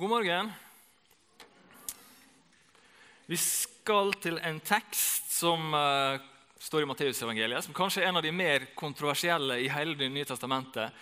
[0.00, 0.46] God morgen.
[3.26, 6.16] Vi skal til en tekst som uh,
[6.56, 10.24] står i Matteusevangeliet, som kanskje er en av de mer kontroversielle i hele Det nye
[10.24, 10.96] testamentet.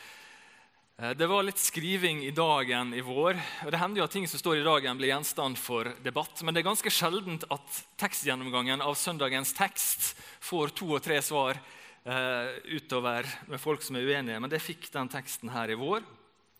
[0.98, 3.38] Uh, det var litt skriving i dagen i vår.
[3.68, 6.42] og Det hender jo at ting som står i dagen, blir gjenstand for debatt.
[6.42, 11.54] Men det er ganske sjeldent at tekstgjennomgangen av søndagens tekst får to og tre svar
[11.54, 14.42] uh, utover med folk som er uenige.
[14.42, 16.02] Men det fikk den teksten her i vår.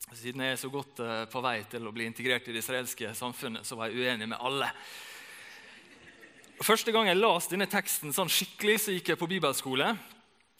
[0.09, 3.11] Siden jeg er så godt eh, på vei til å bli integrert i det israelske
[3.17, 4.71] samfunnet, så var jeg uenig med alle.
[6.65, 9.93] Første gang jeg las denne teksten sånn skikkelig, så gikk jeg på bibelskole.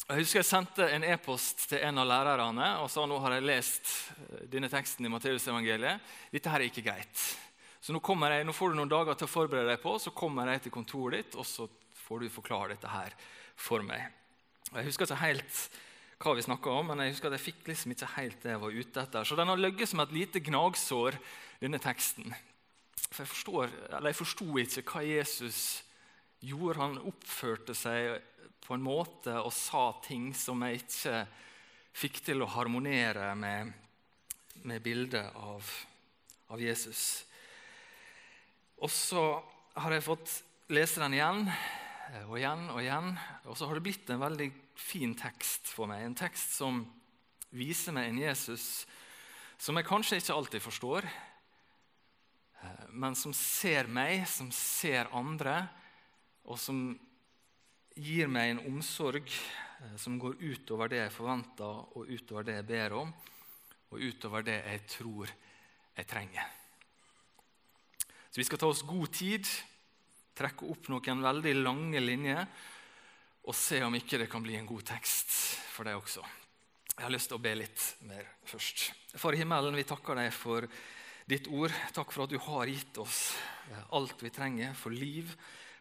[0.05, 3.49] Jeg husker jeg sendte en e-post til en av lærerne og sa nå har jeg
[3.49, 6.13] lest eh, denne teksten i Matteusevangeliet.
[6.35, 7.25] Dette her er ikke greit.
[7.81, 10.51] Så nå, jeg, nå, får du noen dager til å forberede deg på, så kommer
[10.53, 11.69] jeg til kontoret ditt, og så
[12.05, 13.15] får du forklare dette her
[13.57, 14.11] for meg.
[14.75, 15.61] Jeg husker ikke helt
[16.19, 18.75] hva vi om, men jeg husker at jeg fikk liksom ikke helt det jeg var
[18.75, 19.25] ute etter.
[19.25, 21.19] Så den har ligget som et lite gnagsår,
[21.61, 22.35] denne teksten.
[23.09, 25.61] For Jeg forstår, eller jeg forsto ikke hva Jesus
[26.43, 26.81] gjorde.
[26.83, 28.19] Han oppførte seg
[28.67, 31.23] på en måte og sa ting som jeg ikke
[31.99, 33.73] fikk til å harmonere med,
[34.67, 35.71] med bildet av,
[36.51, 37.25] av Jesus.
[38.83, 39.23] Og så
[39.79, 40.35] har jeg fått
[40.75, 41.47] lese den igjen
[42.27, 43.13] og igjen og igjen.
[43.47, 46.05] Og så har det blitt en veldig fin tekst for meg.
[46.07, 46.81] En tekst som
[47.55, 48.87] viser meg en Jesus
[49.59, 51.07] som jeg kanskje ikke alltid forstår,
[52.63, 55.67] eh, men som ser meg, som ser andre,
[56.47, 56.93] og som
[57.99, 62.69] gir meg en omsorg eh, som går utover det jeg forventer, og utover det jeg
[62.71, 63.11] ber om,
[63.91, 65.35] og utover det jeg tror
[65.97, 66.55] jeg trenger.
[68.31, 69.49] Så Vi skal ta oss god tid,
[70.39, 72.47] trekke opp noen veldig lange linjer
[73.49, 75.33] og se om ikke det kan bli en god tekst
[75.73, 76.25] for deg også.
[76.93, 78.89] Jeg har lyst til å be litt mer først.
[79.17, 80.67] Far i himmelen, vi takker deg for
[81.29, 81.73] ditt ord.
[81.97, 83.23] Takk for at du har gitt oss
[83.71, 85.33] eh, alt vi trenger for liv,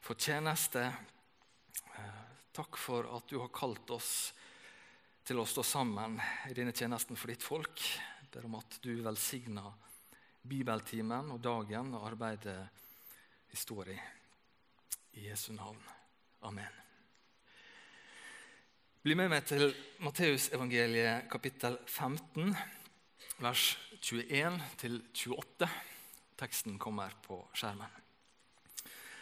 [0.05, 0.85] for tjeneste.
[1.97, 2.23] Eh,
[2.55, 4.13] takk for at du har kalt oss
[5.27, 6.15] til å stå sammen
[6.47, 7.83] i denne tjenesten for ditt folk.
[8.21, 9.73] Jeg ber om at du velsigner
[10.47, 12.59] bibeltimen og dagen og arbeidet
[13.51, 14.01] vi står i.
[15.19, 15.81] I Jesu navn.
[16.47, 16.86] Amen.
[19.07, 19.69] Bli med meg til
[20.03, 22.49] Matteusevangeliet kapittel 15,
[23.39, 23.61] vers
[24.03, 25.69] 21-28.
[26.35, 27.87] Teksten kommer på skjermen.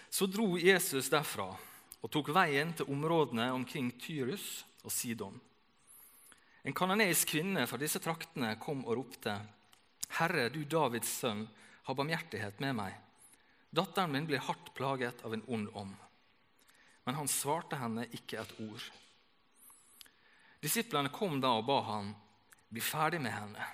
[0.10, 5.38] Så dro Jesus derfra og tok veien til områdene omkring Tyrus og Sidon.
[6.66, 9.38] En kanoneisk kvinne fra disse traktene kom og ropte,
[10.18, 11.46] 'Herre, du Davids sønn,
[11.86, 12.98] ha barmhjertighet med meg.'
[13.70, 16.06] 'Datteren min blir hardt plaget av en ond ånd.'
[17.06, 18.94] Men han svarte henne ikke et ord.
[20.66, 22.08] Disiplene kom da og ba han
[22.74, 23.66] bli ferdig med henne.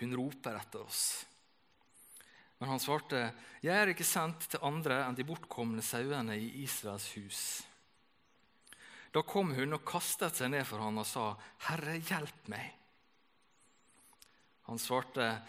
[0.00, 1.22] Hun roper etter oss.
[2.58, 3.32] Men han svarte,
[3.62, 7.62] 'Jeg er ikke sendt til andre enn de bortkomne sauene i Israels hus.'
[9.12, 11.36] Da kom hun og kastet seg ned for ham og sa,
[11.68, 12.74] 'Herre, hjelp meg.'
[14.66, 15.42] Han svarte,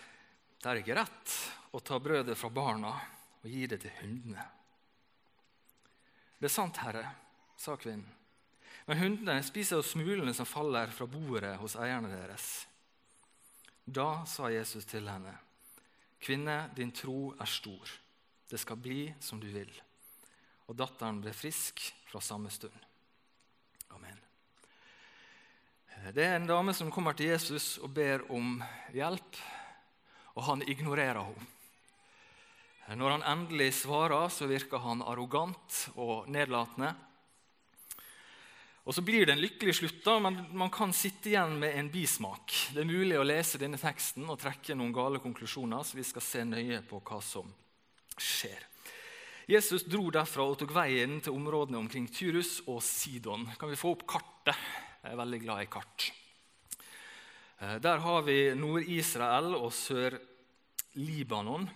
[0.61, 1.33] 'Det er ikke rett
[1.73, 2.93] å ta brødet fra barna
[3.41, 4.51] og gi det til hundene.'
[6.37, 7.15] 'Det er sant, Herre',
[7.57, 8.13] sa kvinnen.
[8.85, 12.67] Men hundene spiser smulene som faller fra bordet hos eierne deres.
[13.83, 15.33] Da sa Jesus til henne,
[16.19, 17.89] 'Kvinne, din tro er stor.
[18.49, 19.81] Det skal bli som du vil.'
[20.67, 21.79] Og datteren ble frisk
[22.11, 22.75] fra samme stund.
[23.95, 24.19] Amen.
[26.13, 28.61] Det er en dame som kommer til Jesus og ber om
[28.93, 29.39] hjelp,
[30.35, 31.47] og han ignorerer henne.
[32.95, 36.93] Når han endelig svarer, så virker han arrogant og nedlatende.
[38.87, 41.89] Og Så blir det en lykkelig slutt, da, men man kan sitte igjen med en
[41.91, 42.53] bismak.
[42.71, 46.23] Det er mulig å lese denne teksten og trekke noen gale konklusjoner, så vi skal
[46.23, 47.49] se nøye på hva som
[48.15, 48.63] skjer.
[49.51, 53.43] Jesus dro derfra og tok veien til områdene omkring Tyrus og Sidon.
[53.59, 54.55] Kan vi få opp kartet?
[55.03, 56.07] Jeg er veldig glad i kart.
[57.59, 61.67] Eh, der har vi Nord-Israel og Sør-Libanon.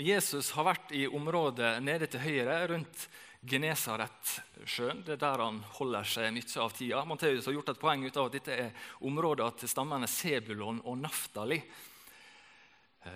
[0.00, 3.10] Jesus har vært i området nede til høyre, rundt
[3.40, 5.00] Genesaretsjøen.
[5.06, 7.04] Det er der han holder seg mye av tida.
[7.08, 10.98] Matteus har gjort et poeng ut av at dette er områder til stammene Sebulon og
[11.00, 11.60] Naftali.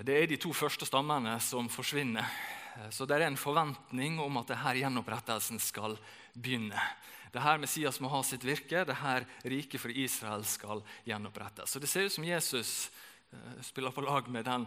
[0.00, 2.24] Det er de to første stammene som forsvinner.
[2.90, 5.98] Så det er en forventning om at denne gjenopprettelsen skal
[6.32, 6.80] begynne.
[7.34, 11.70] Det her Messias må ha sitt virke, det her riket for Israel skal gjenopprettes.
[11.70, 12.90] Så Det ser ut som Jesus
[13.32, 14.66] eh, spiller på lag med den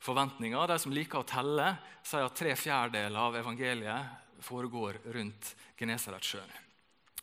[0.00, 0.66] forventninga.
[0.66, 1.74] De som liker å telle,
[2.06, 6.50] sier at tre fjerdedeler av evangeliet foregår rundt Genesaretsjøen.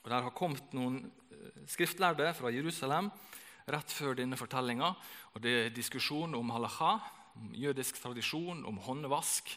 [0.03, 3.11] Og Der har kommet noen eh, skriftlærde fra Jerusalem
[3.71, 4.93] rett før denne fortellinga.
[5.41, 6.97] Det er diskusjon om halacha,
[7.37, 9.53] om jødisk tradisjon, om håndvask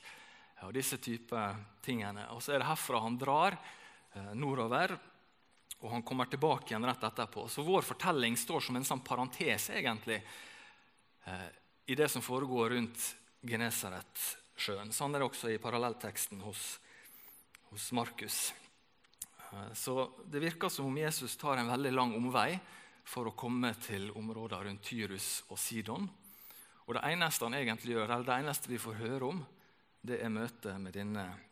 [0.64, 2.28] og disse typer tingene.
[2.32, 4.96] Og Så er det herfra han drar eh, nordover,
[5.84, 7.48] og han kommer tilbake igjen rett etterpå.
[7.48, 10.22] Så vår fortelling står som en sånn parentes egentlig,
[11.26, 11.50] eh,
[11.86, 13.10] i det som foregår rundt
[13.44, 14.92] Genesaretsjøen.
[14.92, 16.78] Sånn er det også i parallellteksten hos,
[17.74, 18.54] hos Markus.
[19.52, 22.54] Eh, så det virker som om Jesus tar en veldig lang omvei
[23.04, 26.06] for å komme til områder rundt Tyrus og Sidon.
[26.86, 29.42] Og det eneste han egentlig gjør, eller det eneste vi får høre om,
[30.04, 31.50] det er møtet med denne kanoniske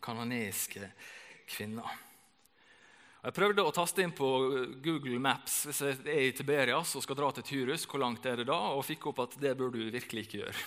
[0.00, 0.86] kanoneiske
[1.50, 1.84] kvinna.
[3.24, 4.30] Jeg prøvde å taste inn på
[4.84, 7.86] Google Maps hvis jeg er i Tiberias og skal dra til Tyrus.
[7.88, 10.64] hvor langt er det da, Og fikk opp at det burde du virkelig ikke gjøre.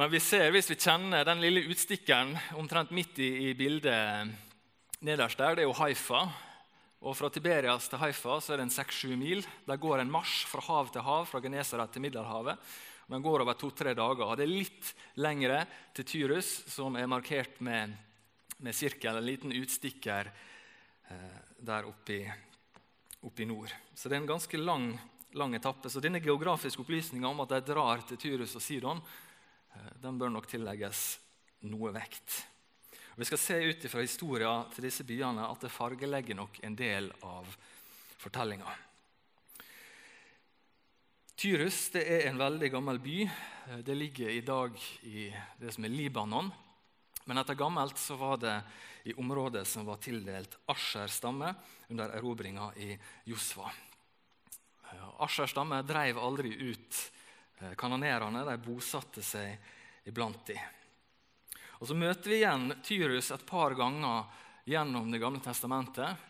[0.00, 4.30] Men vi ser, hvis vi kjenner den lille utstikkeren omtrent midt i, i bildet
[5.04, 6.22] nederst der, det er jo Haifa.
[7.04, 9.44] Og Fra Tiberias til Haifa så er det en 6-7 mil.
[9.68, 12.56] Der går en marsj fra hav til hav, fra Genesaret til Middelhavet.
[13.12, 14.34] Den går over to-tre dager.
[14.40, 15.60] Det er litt lengre
[15.92, 17.92] til Tyrus, som er markert med,
[18.56, 22.22] med sirkel, en liten utstikker eh, der oppe i,
[23.20, 23.76] oppe i, nord.
[23.92, 24.94] Så det er en ganske lang,
[25.36, 25.92] lang etappe.
[25.92, 29.04] Så denne geografiske opplysninga om at de drar til Tyrus og Sidon,
[30.00, 31.18] den bør nok tillegges
[31.68, 32.44] noe vekt.
[33.16, 37.10] Vi skal se ut fra historien til disse byene at det fargelegger nok en del
[37.26, 37.48] av
[38.20, 38.70] fortellinga.
[41.40, 43.18] Tyrus det er en veldig gammel by.
[43.84, 44.76] Det ligger i dag
[45.08, 45.28] i
[45.60, 46.50] det som er Libanon.
[47.24, 48.56] Men etter gammelt så var det
[49.08, 51.52] i området som var tildelt Asher stamme
[51.88, 52.90] under erobringa i
[53.28, 53.70] Josva.
[55.20, 57.19] Asher stamme drev aldri ut eh,
[57.76, 58.44] kanonerene.
[58.46, 59.56] De bosatte seg
[60.08, 60.60] iblant dem.
[61.80, 64.28] Og Så møter vi igjen Tyrus et par ganger
[64.68, 66.26] gjennom Det gamle testamentet.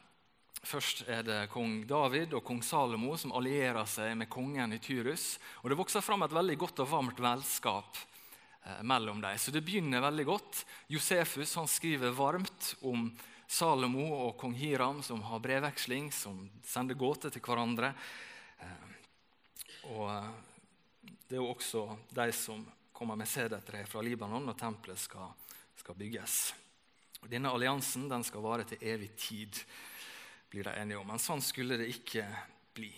[0.63, 5.39] Først er det kong David og kong Salomo som allierer seg med kongen i Tyrus.
[5.65, 9.39] Og Det vokser fram et veldig godt og varmt vennskap eh, mellom dem.
[9.41, 10.65] Så det begynner veldig godt.
[10.93, 13.09] Josefus han skriver varmt om
[13.51, 17.91] Salomo og kong Hiram, som har brevveksling, som sender gåter til hverandre.
[18.61, 18.87] Eh,
[19.97, 20.31] og eh,
[21.31, 25.29] Det er jo også de som kommer med sedertre fra Libanon når tempelet skal,
[25.79, 26.39] skal bygges.
[27.23, 29.61] Og denne alliansen den skal vare til evig tid
[30.51, 31.07] blir de enige om.
[31.07, 32.25] Men sånn skulle det ikke
[32.75, 32.91] bli.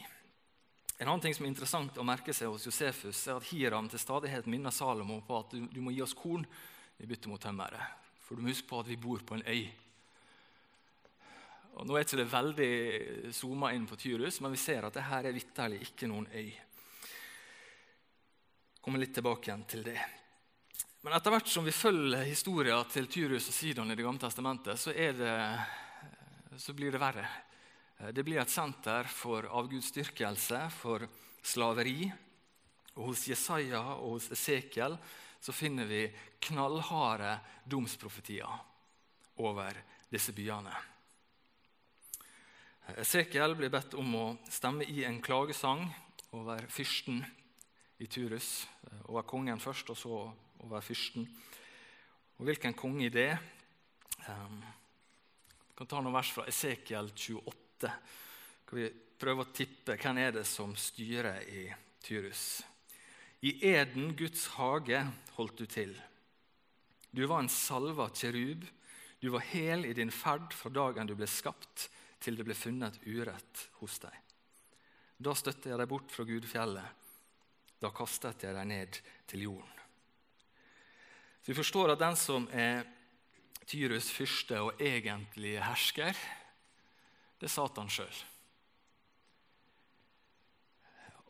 [0.97, 4.01] En annen ting som er interessant å merke seg hos Josefus, er at Hiram til
[4.01, 6.49] stadighet minner Salomo på at du, du må gi oss korn
[6.97, 8.01] i bytte mot tømmeret.
[8.25, 9.67] For du må huske på at vi bor på en øy.
[11.77, 12.73] Og nå er ikke det veldig
[13.37, 16.49] zooma inn på Tyrus, men vi ser at det her er vitterlig ikke noen øy.
[18.83, 20.01] Kommer litt tilbake igjen til det.
[21.07, 24.79] Men etter hvert som vi følger historien til Tyrus og Sidon i Det gamle testamentet,
[24.79, 25.37] så det
[26.59, 27.29] så blir det verre.
[28.11, 31.07] Det blir et senter for avgudsdyrkelse, for
[31.43, 32.11] slaveri.
[32.97, 34.99] Og Hos Jesaja og hos Esekiel
[35.41, 36.03] så finner vi
[36.43, 38.51] knallharde domsprofetier
[39.41, 39.79] over
[40.11, 40.75] disse byene.
[42.99, 45.87] Esekiel blir bedt om å stemme i en klagesang
[46.35, 47.23] over fyrsten
[48.03, 48.65] i Turus.
[49.07, 50.19] Å være kongen først, og så
[50.65, 51.27] over fyrsten.
[52.39, 53.31] Og hvilken konge i det?
[54.27, 54.59] Um,
[55.69, 57.93] vi kan ta noen vers fra Esekiel 28.
[58.67, 58.91] Kan vi
[59.23, 61.67] prøve å tippe hvem er det som styrer i
[62.03, 62.63] Tyrus.
[63.43, 65.03] I Eden, Guds hage,
[65.37, 65.95] holdt du til.
[67.11, 68.65] Du var en salva kjerub.
[69.23, 71.89] Du var hel i din ferd fra dagen du ble skapt,
[72.23, 74.15] til det ble funnet urett hos deg.
[75.23, 77.02] Da støtte jeg deg bort fra Gudfjellet.
[77.83, 79.79] Da kastet jeg deg ned til jorden.
[81.43, 82.85] Så Vi forstår at den som er
[83.67, 86.15] Tyrus fyrste og egentlige hersker,
[87.39, 88.15] det er Satan sjøl.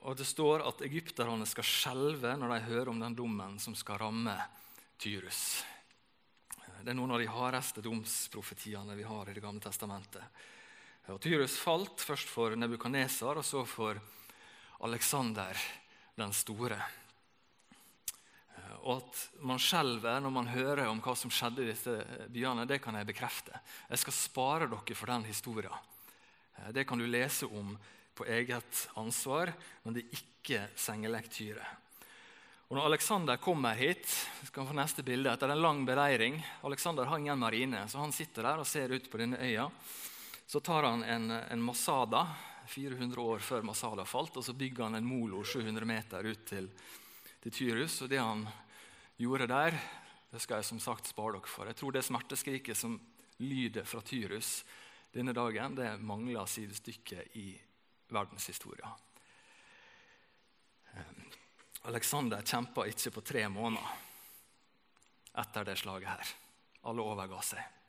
[0.02, 4.00] Og det står at egypterne skal skjelve når de hører om den dommen som skal
[4.02, 4.34] ramme
[5.00, 5.62] Tyrus.
[6.82, 10.24] Det er noen av de hardeste domsprofetiene vi har i Det gamle testamentet.
[11.14, 14.00] Og Tyrus falt først for Nebukaneser og så for
[14.82, 15.58] Aleksander
[16.18, 16.80] den store
[18.82, 21.94] og at man skjelver når man hører om hva som skjedde i disse
[22.32, 23.54] byene, det kan jeg bekrefte.
[23.90, 25.90] Jeg skal spare dere for den historien.
[26.74, 27.76] Det kan du lese om
[28.14, 29.52] på eget ansvar,
[29.84, 31.64] men det er ikke sengelektyre.
[32.68, 34.08] Og når Alexander kommer hit,
[34.48, 38.48] skal få neste bilde, etter en lang beleiring Alexander har ingen marine, så han sitter
[38.48, 39.68] der og ser ut på denne øya.
[40.48, 42.26] Så tar han en, en Masada
[42.68, 46.68] 400 år før Masala falt, og så bygger han en molo 700 meter ut til,
[47.42, 48.00] til Tyrus.
[48.02, 48.46] og det han
[49.16, 49.78] gjorde der,
[50.32, 51.68] det skal jeg som sagt spare dere for.
[51.68, 53.00] Jeg tror det smerteskriket som
[53.42, 54.62] lyder fra Tyrus
[55.12, 57.50] denne dagen, det mangler sidestykke i
[58.12, 58.88] verdenshistoria.
[61.90, 64.08] Alexander kjempa ikke på tre måneder
[65.42, 66.32] etter det slaget her.
[66.88, 67.81] Alle overga seg.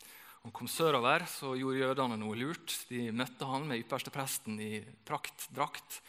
[0.43, 2.73] Han kom sørover, så gjorde jødene noe lurt.
[2.89, 4.73] De møtte han med ypperstepresten i
[5.07, 6.01] praktdrakt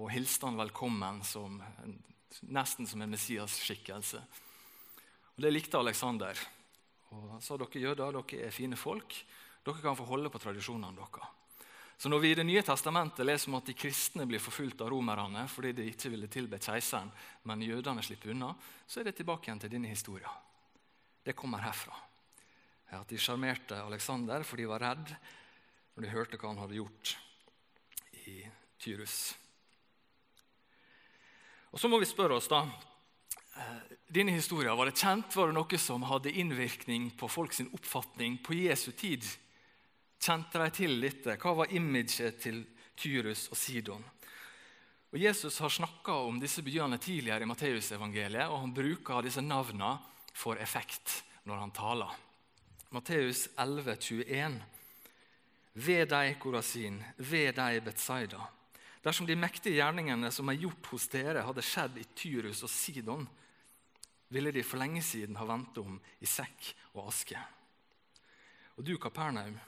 [0.00, 1.58] og hilste han velkommen som
[2.48, 4.22] nesten som en Messias-skikkelse.
[5.36, 6.40] Og Det likte Aleksander.
[7.10, 9.18] Han sa dere jøder dere er fine folk.
[9.64, 11.28] Dere kan få holde på tradisjonene deres.
[11.98, 14.90] Så Når vi i Det nye testamentet leser om at de kristne blir forfulgt av
[14.90, 17.12] romerne fordi de ikke ville tilbe keiseren,
[17.44, 18.54] men jødene slipper unna,
[18.86, 20.32] så er det tilbake igjen til denne historien.
[21.22, 22.13] Det kommer herfra.
[22.98, 25.14] At de sjarmerte Aleksander for de var redd
[25.94, 27.14] når de hørte hva han hadde gjort
[28.26, 28.40] i
[28.82, 29.34] Tyrus.
[31.74, 32.64] Og Så må vi spørre oss, da
[33.54, 35.36] dine Denne historien, Var det kjent?
[35.36, 39.22] Var det noe som hadde innvirkning på folks oppfatning på Jesu tid?
[40.18, 41.36] Kjente de til dette?
[41.38, 42.64] Hva var imaget til
[42.96, 44.04] Tyrus og Sidon?
[45.14, 49.92] Og Jesus har snakka om disse byene tidligere i Matteusevangeliet, og han bruker disse navnene
[50.34, 52.16] for effekt når han taler.
[52.94, 54.60] Matteus 11, 21.
[55.72, 58.44] Ved deg, Korasin, ved deg, Betsaida.
[59.02, 63.26] Dersom de mektige gjerningene som er gjort hos dere, hadde skjedd i Tyrus og Sidon,
[64.30, 67.42] ville de for lenge siden ha vendt om i sekk og aske.
[68.78, 69.58] Og du, Kapernaum,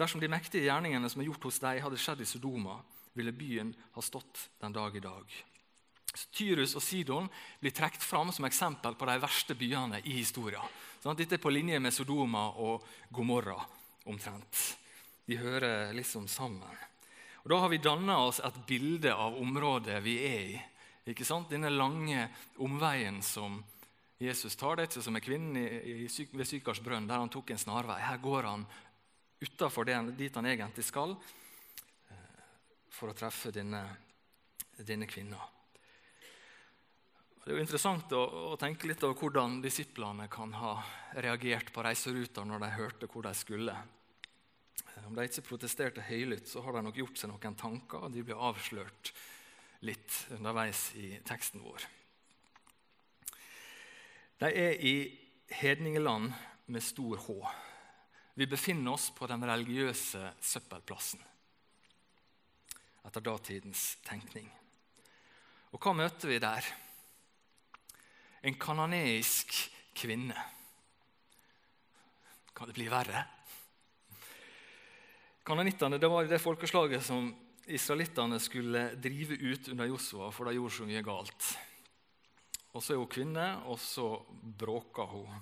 [0.00, 2.80] dersom de mektige gjerningene som er gjort hos deg, hadde skjedd i Sodoma,
[3.20, 5.40] ville byen ha stått den dag i dag.
[6.34, 7.28] Tyrus og Sidon
[7.60, 10.64] blir trukket fram som eksempel på de verste byene i historien.
[11.00, 13.56] Sånn dette er på linje med Sodoma og Gomorra
[14.10, 14.64] omtrent.
[15.24, 16.78] De hører liksom sammen.
[17.42, 20.58] Og Da har vi danna oss et bilde av området vi er i.
[21.08, 21.48] Ikke sant?
[21.48, 23.62] Denne lange omveien som
[24.20, 24.76] Jesus tar.
[24.76, 25.62] Det er ikke som en kvinne
[26.36, 28.00] ved Sykars der han tok en snarvei.
[28.02, 28.66] Her går han
[29.40, 31.16] utafor dit han egentlig skal,
[32.10, 32.42] eh,
[32.90, 33.96] for å treffe denne,
[34.76, 35.40] denne kvinna.
[37.40, 38.20] Det er jo interessant å,
[38.52, 40.74] å, tenke litt over hvordan disiplene kan ha
[41.24, 43.76] reagert på reiseruta når de hørte hvor de skulle.
[45.06, 48.24] Om de ikke protesterte høylytt, så har de nok gjort seg noen tanker, og de
[48.26, 49.12] blir avslørt
[49.88, 51.86] litt underveis i teksten vår.
[54.44, 54.94] De er i
[55.62, 56.34] hedningeland
[56.68, 57.38] med stor H.
[58.36, 61.24] Vi befinner oss på den religiøse søppelplassen
[63.08, 64.46] etter datidens tenkning.
[65.72, 66.68] Og hva møter vi der?
[68.42, 69.52] En kanoneisk
[69.96, 70.36] kvinne.
[72.56, 73.24] Kan det bli verre?
[75.44, 77.30] Kanonittene det var det folkeslaget som
[77.70, 81.50] israelittene skulle drive ut under Josua, for de gjorde så mye galt.
[82.72, 85.40] Og Så er hun kvinne, og så bråker hun.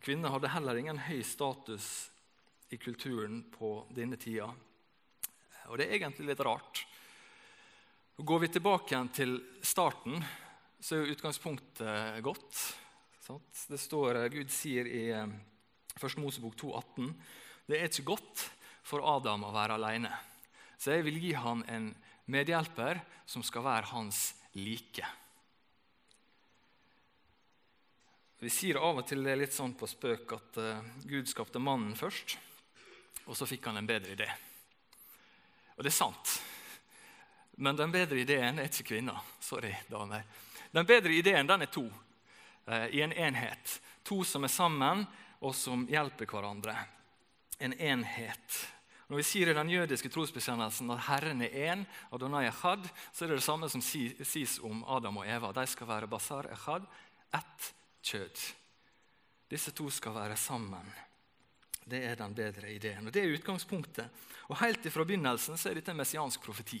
[0.00, 2.08] Kvinner hadde heller ingen høy status
[2.72, 4.48] i kulturen på denne tida.
[5.68, 6.86] Og det er egentlig litt rart.
[8.16, 10.24] Går vi tilbake igjen til starten,
[10.80, 12.60] så er jo utgangspunktet godt.
[13.68, 15.36] Det står, Gud sier i 1.
[16.00, 17.12] Eh, Mosebok 2,18
[17.70, 18.48] det er ikke godt
[18.82, 20.10] for Adam å være alene.
[20.80, 21.90] Så jeg vil gi han en
[22.30, 25.06] medhjelper som skal være hans like.
[28.40, 31.92] Vi sier av og til det litt sånn på spøk at uh, Gud skapte mannen
[31.94, 32.38] først,
[33.28, 34.26] og så fikk han en bedre idé.
[35.76, 36.38] Og det er sant.
[37.60, 39.20] Men den bedre ideen er ikke kvinna.
[39.44, 40.24] Sorry, damer.
[40.70, 43.80] Den bedre ideen den er to uh, i en enhet.
[44.06, 45.06] To som er sammen,
[45.40, 46.76] og som hjelper hverandre
[47.60, 48.60] en enhet.
[49.10, 51.80] Når vi sier i den jødiske trosbekjennelsen at Herren er én,
[52.14, 55.50] Adonai echad, så er det det samme som sies om Adam og Eva.
[55.56, 56.86] De skal være basar echad,
[57.34, 57.70] ett
[58.06, 58.44] kjød.
[59.50, 60.92] Disse to skal være sammen.
[61.90, 63.08] Det er den bedre ideen.
[63.08, 64.06] Og Det er utgangspunktet.
[64.48, 66.80] Og Helt fra begynnelsen så er dette en messiansk profeti.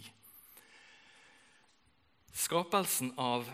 [2.30, 3.48] Skapelsen av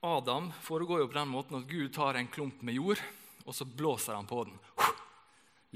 [0.00, 3.00] Adam foregår jo på den måten at Gud tar en klump med jord,
[3.44, 4.58] og så blåser han på den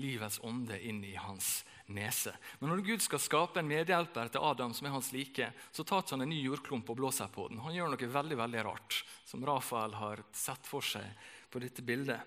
[0.00, 2.32] livets ånde inn i hans nese.
[2.60, 6.06] Men når Gud skal skape en medhjelper til Adam som er hans like, så tar
[6.10, 7.60] han en ny jordklump og blåser på den.
[7.64, 11.04] Han gjør noe veldig veldig rart, som Rafael har sett for seg
[11.52, 12.22] på dette bildet.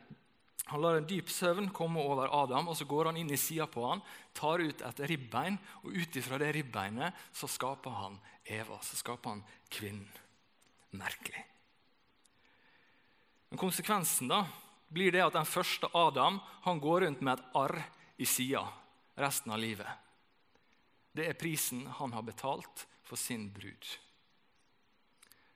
[0.69, 3.67] Han lar en dyp søvn komme over Adam, og så går han inn i sida
[3.69, 4.01] på han,
[4.33, 9.35] tar ut et ribbein, og ut ifra det ribbeinet så skaper han Eva, så skaper
[9.35, 10.09] han kvinnen.
[10.97, 11.54] Merkelig.
[13.49, 14.45] Men konsekvensen da,
[14.87, 17.77] blir det at den første Adam han går rundt med et arr
[18.17, 18.63] i sida
[19.15, 19.89] resten av livet.
[21.15, 23.85] Det er prisen han har betalt for sin brud.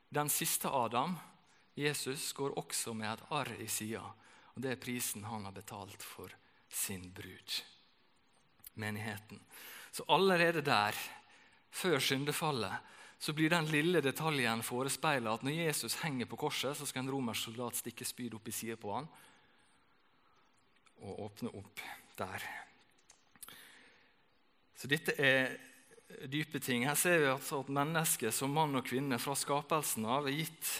[0.10, 1.18] Den siste Adam,
[1.76, 4.04] Jesus, går også med et arr i sida.
[4.56, 6.32] Og det er prisen han har betalt for
[6.70, 7.60] sin brud,
[8.74, 9.40] menigheten.
[9.92, 10.96] Så allerede der,
[11.70, 12.74] før syndefallet,
[13.20, 17.12] så blir den lille detaljen forespeila at når Jesus henger på korset, så skal en
[17.12, 19.10] romersk soldat stikke spyd opp i sida på han
[21.00, 21.82] og åpne opp
[22.20, 22.44] der.
[24.76, 25.58] Så dette er
[26.32, 26.86] dype ting.
[26.88, 30.72] Her ser vi altså at mennesket som mann og kvinne fra skapelsen av er gitt,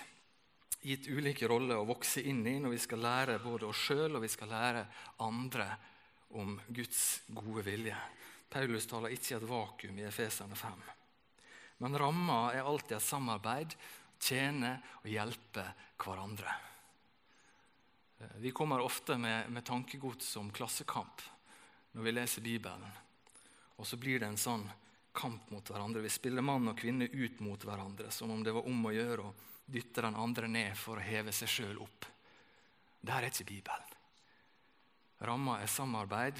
[0.84, 4.24] gitt ulike roller å vokse inn i når vi skal lære både oss sjøl og
[4.24, 4.86] vi skal lære
[5.28, 5.68] andre
[6.40, 7.98] om Guds gode vilje.
[8.50, 10.99] Paulus taler ikke i et vakuum i Efeserne 5.
[11.80, 13.76] Men ramma er alltid et samarbeid,
[14.20, 15.64] tjene og hjelpe
[16.00, 16.56] hverandre.
[18.20, 21.24] Eh, vi kommer ofte med, med tankegods om klassekamp
[21.92, 22.86] når vi leser Bibelen.
[23.80, 24.68] Og så blir det en sånn
[25.16, 26.04] kamp mot hverandre.
[26.04, 29.26] Vi spiller mann og kvinne ut mot hverandre som om det var om å gjøre
[29.26, 29.36] å
[29.70, 32.08] dytte den andre ned for å heve seg sjøl opp.
[33.00, 33.96] Der er ikke Bibelen.
[35.24, 36.40] Ramma er samarbeid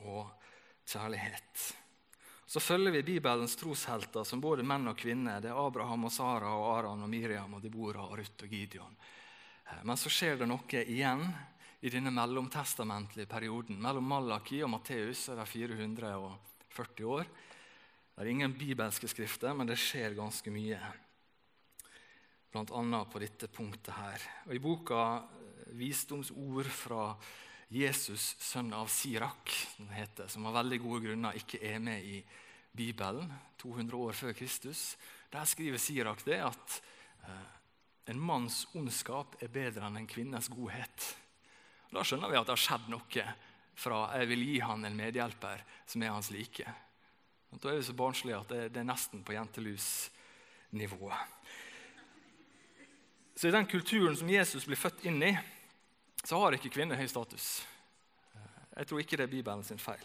[0.00, 0.28] og
[0.88, 1.79] kjærlighet.
[2.50, 5.38] Så følger vi Bibelens troshelter som både menn og kvinner.
[5.38, 8.96] Det er Abraham og Sara og Aran og Miriam og Deborah og Ruth og Gideon.
[9.70, 11.22] Eh, men så skjer det noe igjen
[11.78, 13.78] i denne mellomtestamentlige perioden.
[13.78, 17.30] Mellom Malaki og Matteus er det 440 år.
[17.30, 20.80] Det er ingen bibelske skrifter, men det skjer ganske mye.
[22.50, 23.04] Bl.a.
[23.14, 24.26] på dette punktet her.
[24.48, 27.12] Og I boka eh, 'Visdomsord fra
[27.70, 32.16] Jesus, sønn av Sirak, som, heter, som av veldig gode grunner ikke er med i
[32.74, 33.30] Bibelen,
[33.62, 34.96] 200 år før Kristus.
[35.30, 36.80] Der skriver Sirak det at
[37.28, 37.52] eh,
[38.10, 41.06] en manns ondskap er bedre enn en kvinnes godhet.
[41.94, 43.26] Da skjønner vi at det har skjedd noe
[43.80, 46.74] fra 'jeg vil gi han en medhjelper som er hans like'.
[47.54, 51.22] Da er vi så barnslige at det, det er nesten på jentelusnivået.
[53.36, 55.38] Så i den kulturen som Jesus blir født inn i,
[56.24, 57.60] så har ikke kvinner høy status.
[58.76, 60.04] Jeg tror ikke det er Bibelen sin feil.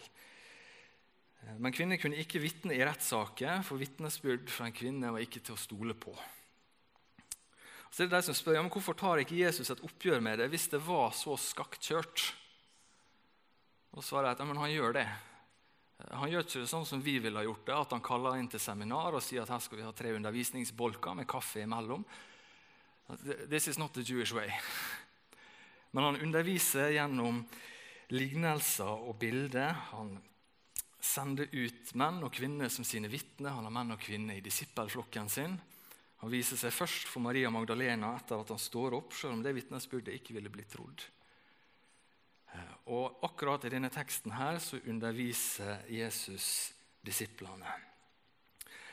[1.60, 5.54] Men kvinner kunne ikke vitne i rettssaker, for vitnesbyrd fra en kvinne var ikke til
[5.54, 6.14] å stole på.
[7.90, 10.42] Så det er de som spør ja, men hvorfor tar ikke Jesus et oppgjør med
[10.42, 12.24] det hvis det var så skakkjørt.
[13.96, 15.06] Og svarer jeg at ja, men han gjør det.
[16.10, 18.50] Han gjør ikke det sånn som vi ville ha gjort det, at han kaller inn
[18.52, 22.04] til seminar og sier at her skal vi ha tre undervisningsbolker med kaffe imellom.
[23.48, 24.50] This is not the Jewish way.
[25.96, 27.38] Men han underviser gjennom
[28.12, 29.72] lignelser og bilder.
[29.94, 30.10] Han
[31.00, 33.54] sender ut menn og kvinner som sine vitner.
[33.56, 35.56] Han har menn og kvinner i disippelflokken sin.
[36.20, 39.54] Han viser seg først for Maria Magdalena etter at han står opp, selv om det
[39.56, 41.00] vitnesbyrdet ikke ville blitt trodd.
[42.52, 47.72] Eh, og Akkurat i denne teksten her så underviser Jesus disiplene.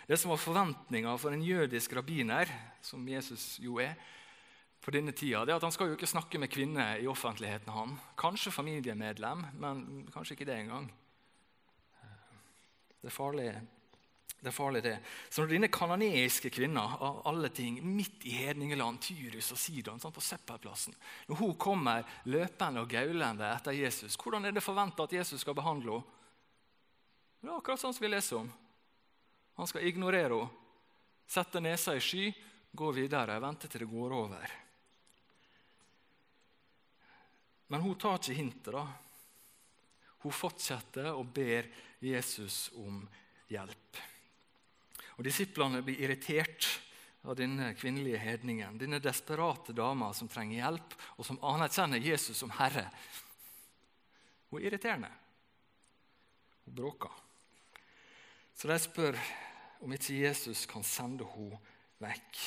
[0.08, 2.48] Det som var forventninga for en jødisk rabbiner,
[2.80, 3.96] som Jesus jo er,
[4.84, 7.72] på denne tida, det er at han skal jo ikke snakke med kvinner i offentligheten.
[7.72, 7.96] han.
[8.20, 10.90] Kanskje familiemedlem, men kanskje ikke det engang.
[13.00, 13.62] Det er farlig, det.
[14.50, 14.98] er farlig det.
[15.30, 20.12] Så når denne kanoniske kvinna av alle ting, midt i hedningeland, Tyrus og Sidon, sånn,
[20.12, 20.96] på Seppelplassen
[21.30, 25.56] Når hun kommer løpende og gaulende etter Jesus, hvordan er det forventa at Jesus skal
[25.56, 26.20] behandle henne?
[27.44, 28.52] Det er akkurat sånn som vi leser om.
[29.60, 30.60] Han skal ignorere henne,
[31.28, 32.28] sette nesa i sky,
[32.72, 34.63] gå videre, vente til det går over.
[37.74, 38.70] Men hun tar ikke hintet.
[38.76, 38.86] da.
[40.22, 41.66] Hun fortsetter og ber
[42.06, 43.00] Jesus om
[43.50, 43.98] hjelp.
[45.18, 46.68] Og Disiplene blir irritert
[47.26, 52.54] av denne kvinnelige hedningen, denne desperate dama som trenger hjelp, og som anerkjenner Jesus som
[52.60, 52.86] herre.
[54.52, 55.10] Hun er irriterende.
[56.68, 57.22] Hun bråker.
[58.54, 59.18] Så de spør
[59.82, 61.58] om ikke Jesus kan sende henne
[62.06, 62.44] vekk.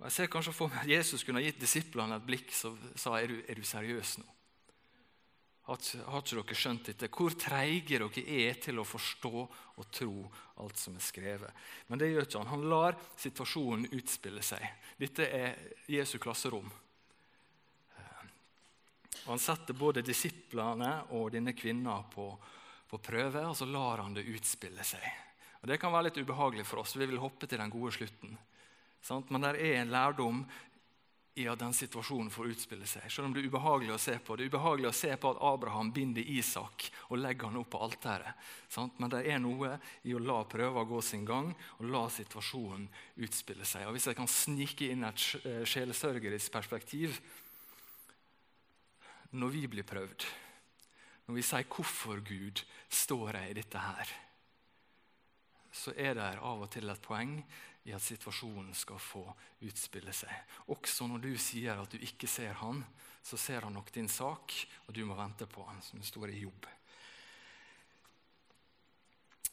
[0.00, 2.76] Og Jeg ser kanskje for meg at Jesus kunne ha gitt disiplene et blikk som
[2.96, 4.28] sa er du, er du seriøs nå.
[5.70, 7.08] Har ikke, dere skjønt dette?
[7.14, 10.24] Hvor treige dere er til å forstå og tro
[10.64, 11.60] alt som er skrevet.
[11.86, 12.50] Men det gjør ikke han.
[12.50, 14.64] Han lar situasjonen utspille seg.
[14.98, 16.66] Dette er Jesu klasserom.
[19.28, 22.32] Han setter både disiplene og denne kvinna på,
[22.88, 25.04] på prøve, og så lar han det utspille seg.
[25.60, 26.96] Og Det kan være litt ubehagelig for oss.
[26.96, 28.34] Vi vil hoppe til den gode slutten.
[29.08, 30.44] Men det er en lærdom
[31.38, 33.06] i at den situasjonen får utspille seg.
[33.08, 34.36] Selv om det er ubehagelig å se på.
[34.36, 37.82] Det er ubehagelig å se på at Abraham binder Isak og legger han opp på
[37.86, 38.48] alteret.
[38.98, 39.76] Men det er noe
[40.08, 42.88] i å la prøver gå sin gang og la situasjonen
[43.22, 43.86] utspille seg.
[43.86, 47.20] Og Hvis jeg kan snike inn et eh, sjelesørgerisk perspektiv
[49.30, 50.24] Når vi blir prøvd,
[51.28, 54.10] når vi sier 'Hvorfor, Gud, står jeg i dette her?'
[55.70, 57.36] så er det av og til et poeng
[57.88, 59.22] i at situasjonen skal få
[59.64, 60.32] utspille seg.
[60.74, 62.82] Også når du sier at du ikke ser han,
[63.22, 64.54] så ser han nok din sak,
[64.86, 66.68] og du må vente på han, som står i jobb.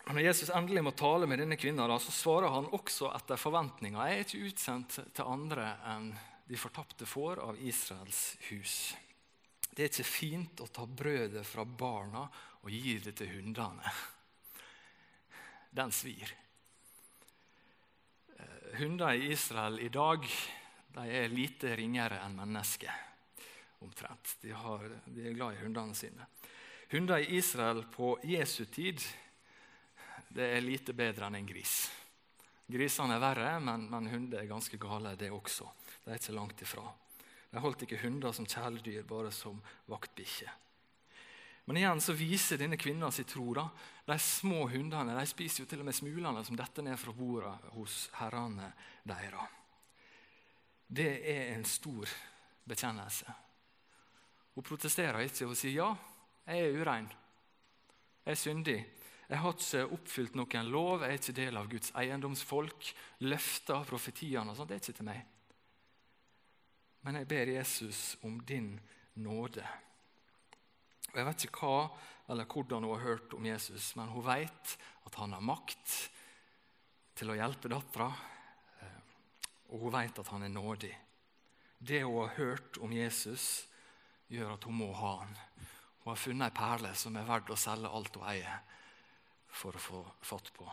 [0.08, 4.00] Når Jesus endelig må tale med denne kvinnen, så svarer han også etter forventninger.
[4.08, 6.13] Jeg er ikke utsendt til andre enn
[6.48, 8.76] de fortapte får av Israels hus.
[9.68, 12.24] Det er ikke fint å ta brødet fra barna
[12.63, 13.92] og gi det til hundene.
[15.76, 16.32] Den svir.
[18.78, 20.26] Hunder i Israel i dag
[20.94, 22.94] de er lite ringere enn mennesker.
[23.82, 24.36] Omtrent.
[24.42, 26.28] De, har, de er glad i hundene sine.
[26.92, 29.02] Hunder i Israel på Jesu tid
[30.30, 31.74] det er lite bedre enn en gris.
[32.70, 35.72] Grisene er verre, men, men hunder er ganske gale, det også.
[36.04, 36.86] De er ikke langt ifra.
[37.50, 39.58] De holdt ikke hunder som kjæledyr, bare som
[39.90, 40.54] vaktbikkjer.
[41.67, 43.53] Men igjen så viser denne kvinna sin tro.
[43.53, 43.67] da.
[44.08, 47.73] De små hundene de spiser jo til og med smulene som detter ned fra bordet
[47.75, 48.71] hos herrene
[49.03, 49.56] deres.
[50.88, 52.08] Det er en stor
[52.63, 53.34] bekjennelse.
[54.56, 55.49] Hun protesterer ikke.
[55.49, 55.89] Hun sier ja,
[56.47, 57.10] jeg er urein.
[58.23, 58.77] Jeg er syndig.
[59.27, 62.93] Jeg har ikke oppfylt noen lov, jeg er ikke del av Guds eiendomsfolk.
[63.27, 65.19] Løfter, profetiene og sånt, det er ikke til meg.
[67.03, 68.71] Men jeg ber Jesus om din
[69.19, 69.67] nåde.
[71.12, 71.82] Og Jeg vet ikke hva
[72.28, 74.74] eller hvordan hun har hørt om Jesus, men hun vet
[75.08, 75.93] at han har makt
[77.17, 78.10] til å hjelpe dattera,
[78.84, 78.98] eh,
[79.72, 80.91] og hun vet at han er nådig.
[81.80, 83.67] Det hun har hørt om Jesus,
[84.28, 85.38] gjør at hun må ha han.
[86.04, 88.60] Hun har funnet ei perle som er verdt å selge alt hun eier
[89.48, 90.67] for å få fatt på.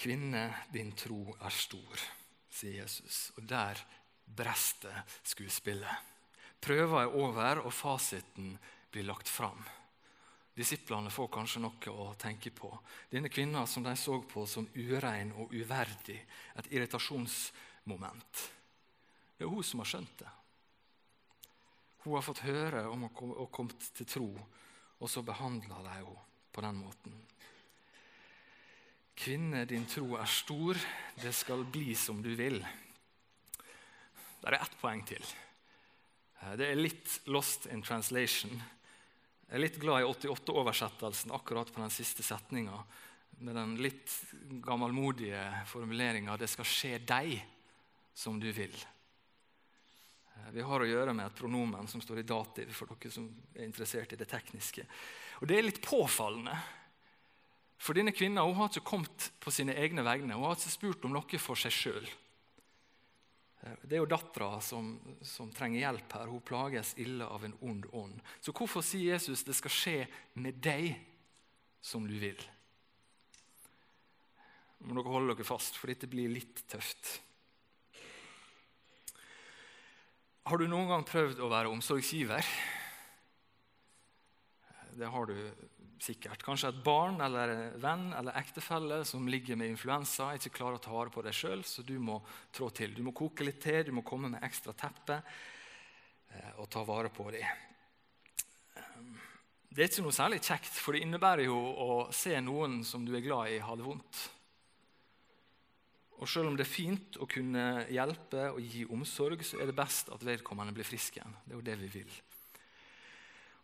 [0.00, 2.06] Kvinne, din tro er stor,
[2.48, 3.32] sier Jesus.
[3.36, 3.82] Og der
[4.24, 6.06] brester skuespillet.
[6.60, 8.52] Prøva er over, og fasiten
[8.92, 9.62] blir lagt fram.
[10.56, 12.68] Disiplene får kanskje noe å tenke på.
[13.08, 16.18] Denne kvinna som de så på som urein og uverdig,
[16.58, 18.46] et irritasjonsmoment.
[19.38, 20.32] Det er hun som har skjønt det.
[22.04, 24.32] Hun har fått høre om å komme til tro
[25.00, 26.16] og så behandler de henne
[26.52, 27.16] på den måten.
[29.20, 30.78] Kvinne, din tro er stor,
[31.20, 32.60] det skal bli som du vil.
[34.40, 35.24] Det er ett poeng til.
[36.40, 38.52] Eh, det er litt lost in translation.
[39.50, 42.82] Jeg er litt glad i 88-oversettelsen akkurat på den siste setninga.
[43.40, 44.12] Med den litt
[44.62, 47.46] gammelmodige formuleringa 'Det skal skje deg
[48.14, 48.84] som du vil'.
[50.36, 53.28] Eh, vi har å gjøre med et pronomen som står i dativ, for dere som
[53.54, 54.86] er interessert i det tekniske.
[55.40, 56.56] Og Det er litt påfallende.
[57.78, 60.34] For denne kvinna har ikke kommet på sine egne vegne.
[60.34, 62.08] Hun har ikke spurt om noe for seg sjøl.
[63.62, 66.30] Eh, det er jo dattera som, som, trenger hjelp her.
[66.30, 68.20] Hun plages ille av en ond ånd.
[68.40, 69.96] Så hvorfor sier Jesus det skal skje
[70.40, 70.94] med deg
[71.84, 72.40] som du vil?
[74.80, 77.18] Må dere holde dere fast, for dette blir litt tøft.
[80.48, 82.46] Har du noen gang prøvd å være omsorgsgiver?
[84.96, 85.36] Det har du
[86.04, 86.42] sikkert.
[86.44, 90.94] Kanskje et barn eller venn eller ektefelle som ligger med influensa, ikke klarer å ta
[90.94, 92.20] vare på deg sjøl, så du må
[92.54, 92.94] trå til.
[92.96, 97.12] Du må koke litt te, du må komme med ekstra teppe eh, og ta vare
[97.12, 97.66] på dem.
[99.70, 103.14] Det er ikke noe særlig kjekt, for det innebærer jo å se noen som du
[103.14, 104.24] er glad i, ha det vondt.
[106.20, 109.78] Og selv om det er fint å kunne hjelpe og gi omsorg, så er det
[109.78, 111.38] best at vedkommende blir frisk igjen.
[111.46, 112.18] Det er jo det vi vil.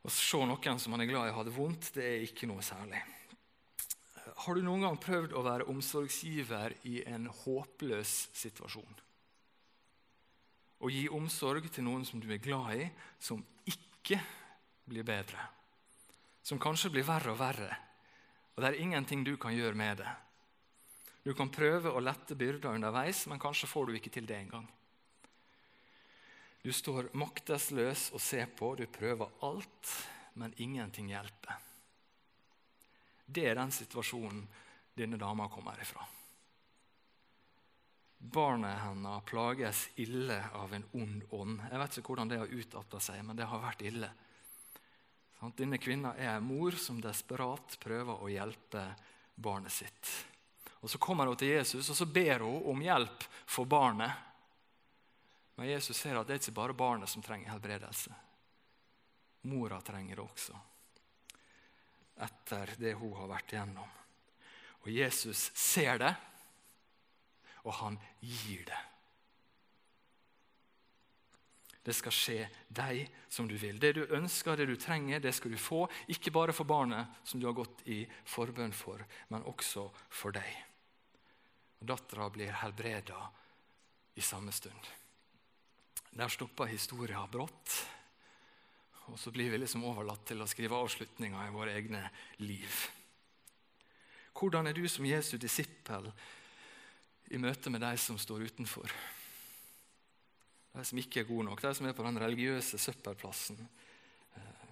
[0.07, 2.63] Å se noen som man er glad i, ha det vondt, det er ikke noe
[2.63, 3.01] særlig.
[4.45, 9.01] Har du noen gang prøvd å være omsorgsgiver i en håpløs situasjon?
[10.79, 12.87] Å gi omsorg til noen som du er glad i,
[13.19, 14.21] som ikke
[14.87, 15.43] blir bedre.
[16.47, 17.73] Som kanskje blir verre og verre.
[18.55, 20.13] Og det er ingenting du kan gjøre med det.
[21.27, 24.69] Du kan prøve å lette byrder underveis, men kanskje får du ikke til det engang.
[26.67, 29.91] Du står maktesløs og ser på, du prøver alt,
[30.35, 31.61] men ingenting hjelper.
[33.23, 34.41] Det er den situasjonen
[34.99, 36.03] denne dama kommer ifra.
[38.19, 41.63] Barnet hennes plages ille av en ond ånd.
[41.71, 44.11] Jeg vet ikke hvordan det har utarta seg, men det har vært ille.
[45.55, 48.89] Denne kvinna er mor som desperat prøver å hjelpe
[49.39, 50.17] barnet sitt.
[50.83, 54.26] Og Så kommer hun til Jesus og så ber hun om hjelp for barnet.
[55.57, 58.13] Men Jesus ser at det er ikke bare barnet som trenger helbredelse.
[59.47, 60.57] Mora trenger det også,
[62.27, 63.93] etter det hun har vært igjennom.
[64.83, 66.13] Og Jesus ser det,
[67.67, 68.83] og han gir det.
[71.87, 72.39] Det skal skje
[72.75, 73.79] deg som du vil.
[73.79, 75.85] Det du ønsker, det du trenger, det skal du få.
[76.11, 80.51] Ikke bare for barnet som du har gått i forbønn for, men også for deg.
[81.79, 83.21] Dattera blir helbreda
[84.19, 84.91] i samme stund.
[86.17, 87.73] Der stoppa historia brått.
[89.13, 92.01] Og så blir vi liksom overlatt til å skrive avslutninger i våre egne
[92.41, 92.79] liv.
[94.37, 96.09] Hvordan er du som Jesu disippel
[97.33, 98.91] i møte med de som står utenfor?
[100.73, 103.61] De som ikke er gode nok, de som er på den religiøse søppelplassen.
[104.37, 104.67] Eh,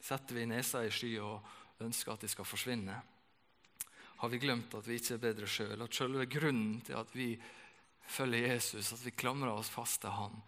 [0.00, 2.96] setter vi nesa i sky og ønsker at de skal forsvinne?
[4.16, 5.82] Har vi glemt at vi ikke er bedre sjøl?
[5.84, 7.34] At selve grunnen til at vi
[8.08, 10.38] følger Jesus, at vi klamrer oss fast til Han,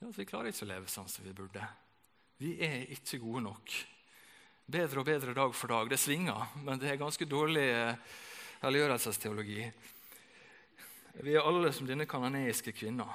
[0.00, 1.64] er at vi klarer ikke å leve sånn som vi burde.
[2.42, 3.74] Vi er ikke gode nok.
[4.72, 5.90] Bedre og bedre dag for dag.
[5.90, 8.12] Det svinger, men det er ganske dårlig eh,
[8.62, 9.66] helliggjørelsesteologi.
[11.22, 13.06] Vi er alle som denne kanoneiske kvinna.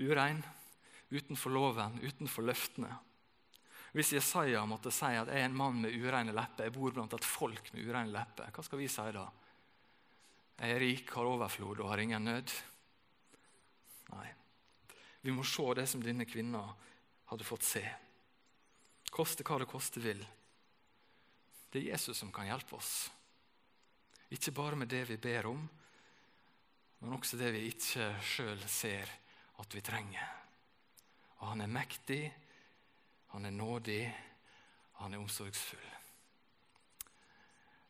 [0.00, 0.40] Urein,
[1.10, 2.90] utenfor loven, utenfor løftene.
[3.96, 7.14] Hvis Jesaja måtte si at jeg er en mann med ureine lepper, jeg bor blant
[7.16, 9.24] et folk med ureine lepper, hva skal vi si da?
[10.56, 12.52] Jeg er rik, har overflod og har ingen nød.
[14.12, 14.28] Nei.
[15.20, 16.62] Vi må se det som denne kvinna
[17.30, 17.82] hadde fått se.
[19.10, 20.22] Koste hva det koste vil.
[21.70, 23.08] Det er Jesus som kan hjelpe oss.
[24.30, 25.66] Ikke bare med det vi ber om,
[26.98, 29.10] men også det vi ikke sjøl ser
[29.60, 30.32] at vi trenger.
[31.40, 32.22] Og han er mektig,
[33.34, 34.02] han er nådig,
[35.02, 35.92] han er omsorgsfull.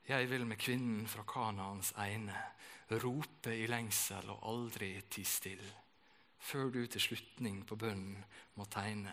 [0.06, 2.36] Jeg vil med kvinnen fra Kanaans ene
[3.02, 5.72] rope i lengsel og aldri ti stille,
[6.46, 8.22] før du til slutning på bønnen
[8.54, 9.12] må tegne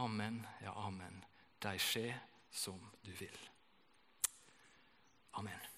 [0.00, 1.18] Amen, ja, amen,
[1.60, 2.06] deg skje
[2.48, 3.36] som du vil.
[5.36, 5.71] Amen.